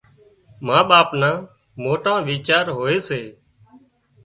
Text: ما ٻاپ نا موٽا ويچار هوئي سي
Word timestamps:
ما 0.65 0.77
ٻاپ 0.89 1.09
نا 1.21 1.31
موٽا 1.83 2.13
ويچار 2.27 2.65
هوئي 2.77 2.97
سي 3.07 3.21